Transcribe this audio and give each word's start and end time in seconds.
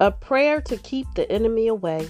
A 0.00 0.10
prayer 0.10 0.60
to 0.62 0.76
keep 0.76 1.06
the 1.14 1.30
enemy 1.30 1.68
away. 1.68 2.08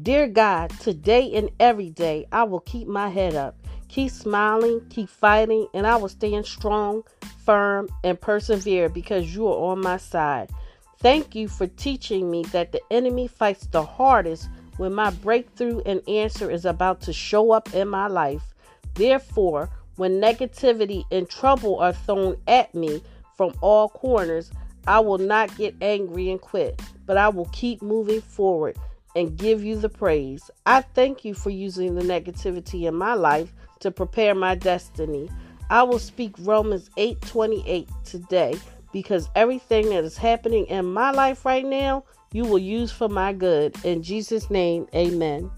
Dear 0.00 0.28
God, 0.28 0.70
today 0.78 1.34
and 1.34 1.50
every 1.58 1.90
day 1.90 2.26
I 2.30 2.44
will 2.44 2.60
keep 2.60 2.86
my 2.86 3.08
head 3.08 3.34
up, 3.34 3.56
keep 3.88 4.12
smiling, 4.12 4.86
keep 4.88 5.08
fighting, 5.08 5.66
and 5.74 5.84
I 5.84 5.96
will 5.96 6.08
stand 6.08 6.46
strong, 6.46 7.02
firm, 7.44 7.88
and 8.04 8.20
persevere 8.20 8.88
because 8.88 9.34
you 9.34 9.48
are 9.48 9.72
on 9.72 9.80
my 9.80 9.96
side. 9.96 10.50
Thank 11.00 11.34
you 11.34 11.48
for 11.48 11.66
teaching 11.66 12.30
me 12.30 12.44
that 12.52 12.70
the 12.70 12.80
enemy 12.92 13.26
fights 13.26 13.66
the 13.66 13.82
hardest 13.82 14.48
when 14.76 14.94
my 14.94 15.10
breakthrough 15.10 15.80
and 15.84 16.08
answer 16.08 16.48
is 16.48 16.64
about 16.64 17.00
to 17.02 17.12
show 17.12 17.50
up 17.50 17.74
in 17.74 17.88
my 17.88 18.06
life. 18.06 18.54
Therefore, 18.94 19.70
when 19.96 20.20
negativity 20.20 21.02
and 21.10 21.28
trouble 21.28 21.80
are 21.80 21.92
thrown 21.92 22.36
at 22.46 22.72
me 22.76 23.02
from 23.36 23.54
all 23.60 23.88
corners, 23.88 24.52
I 24.86 25.00
will 25.00 25.18
not 25.18 25.56
get 25.56 25.74
angry 25.80 26.30
and 26.30 26.40
quit, 26.40 26.80
but 27.06 27.16
I 27.16 27.28
will 27.28 27.48
keep 27.52 27.82
moving 27.82 28.20
forward 28.20 28.76
and 29.16 29.36
give 29.36 29.62
you 29.64 29.76
the 29.76 29.88
praise. 29.88 30.50
I 30.66 30.80
thank 30.80 31.24
you 31.24 31.34
for 31.34 31.50
using 31.50 31.94
the 31.94 32.02
negativity 32.02 32.86
in 32.88 32.94
my 32.94 33.14
life 33.14 33.52
to 33.80 33.90
prepare 33.90 34.34
my 34.34 34.54
destiny. 34.54 35.30
I 35.70 35.82
will 35.82 35.98
speak 35.98 36.34
Romans 36.40 36.90
8:28 36.96 37.88
today 38.04 38.54
because 38.92 39.28
everything 39.34 39.90
that 39.90 40.04
is 40.04 40.16
happening 40.16 40.66
in 40.66 40.86
my 40.86 41.10
life 41.10 41.44
right 41.44 41.64
now, 41.64 42.04
you 42.32 42.44
will 42.44 42.58
use 42.58 42.92
for 42.92 43.08
my 43.08 43.32
good. 43.32 43.74
In 43.84 44.02
Jesus 44.02 44.50
name, 44.50 44.86
amen. 44.94 45.50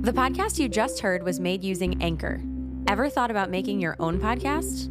The 0.00 0.12
podcast 0.12 0.58
you 0.58 0.68
just 0.68 1.00
heard 1.00 1.22
was 1.22 1.40
made 1.40 1.62
using 1.62 2.02
Anchor. 2.02 2.40
Ever 2.88 3.08
thought 3.08 3.30
about 3.30 3.50
making 3.50 3.80
your 3.80 3.96
own 4.00 4.18
podcast? 4.18 4.90